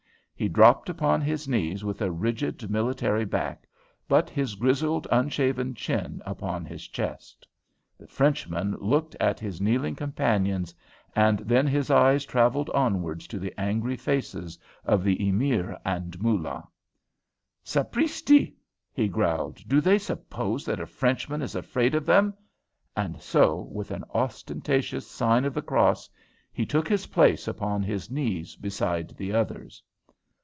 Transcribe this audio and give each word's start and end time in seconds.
He 0.33 0.49
dropped 0.49 0.89
upon 0.89 1.21
his 1.21 1.47
knees 1.47 1.85
with 1.85 2.01
a 2.01 2.09
rigid, 2.09 2.67
military 2.67 3.25
back, 3.25 3.67
but 4.07 4.27
his 4.27 4.55
grizzled, 4.55 5.07
unshaven 5.11 5.75
chin 5.75 6.19
upon 6.25 6.65
his 6.65 6.87
chest. 6.87 7.47
The 7.99 8.07
Frenchman 8.07 8.75
looked 8.79 9.15
at 9.19 9.39
his 9.39 9.61
kneeling 9.61 9.93
companions, 9.95 10.73
and 11.15 11.37
then 11.41 11.67
his 11.67 11.91
eyes 11.91 12.25
travelled 12.25 12.71
onwards 12.71 13.27
to 13.27 13.37
the 13.37 13.53
angry 13.55 13.95
faces 13.95 14.57
of 14.83 15.03
the 15.03 15.29
Emir 15.29 15.77
and 15.85 16.19
Moolah. 16.19 16.67
"Sapristi!" 17.63 18.55
he 18.91 19.07
growled. 19.07 19.57
"Do 19.67 19.79
they 19.79 19.99
suppose 19.99 20.65
that 20.65 20.79
a 20.81 20.87
Frenchman 20.87 21.43
is 21.43 21.53
afraid 21.53 21.93
of 21.93 22.07
them?" 22.07 22.33
and 22.97 23.21
so, 23.21 23.69
with 23.71 23.91
an 23.91 24.03
ostentatious 24.11 25.05
sign 25.05 25.45
of 25.45 25.53
the 25.53 25.61
cross, 25.61 26.09
he 26.51 26.65
took 26.65 26.87
his 26.89 27.05
place 27.05 27.47
upon 27.47 27.83
his 27.83 28.09
knees 28.09 28.55
beside 28.55 29.15
the 29.15 29.33
others. 29.33 29.83